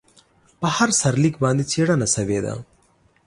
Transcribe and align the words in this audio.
په 0.59 0.67
هر 0.75 0.89
سرلیک 0.99 1.35
باندې 1.43 1.63
څېړنه 1.71 2.07
شوې 2.15 2.39
ده. 2.45 2.53